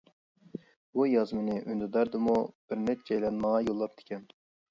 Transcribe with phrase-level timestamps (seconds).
[0.99, 2.35] بۇ يازمىنى ئۈندىداردىمۇ
[2.71, 4.27] بىر نەچچەيلەن ماڭا يوللاپتىكەن.